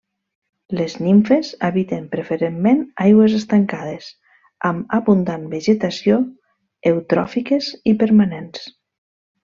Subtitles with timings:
[0.77, 4.09] Les nimfes habiten preferentment aigües estancades,
[4.73, 6.21] amb abundant vegetació,
[6.95, 8.67] eutròfiques i permanents.